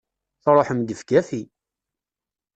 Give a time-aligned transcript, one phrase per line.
[0.43, 1.41] Truḥem gefgafi!